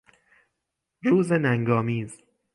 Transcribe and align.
روز 1.01 1.31
ننگآمیز 1.31 2.17